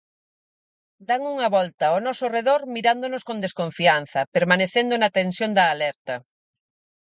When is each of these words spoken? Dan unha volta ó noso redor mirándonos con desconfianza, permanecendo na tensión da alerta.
Dan 1.07 1.21
unha 1.33 1.47
volta 1.57 1.85
ó 1.95 1.97
noso 2.07 2.25
redor 2.37 2.61
mirándonos 2.75 3.23
con 3.29 3.37
desconfianza, 3.45 4.21
permanecendo 4.35 4.93
na 4.97 5.13
tensión 5.19 5.51
da 5.57 5.65
alerta. 5.73 6.15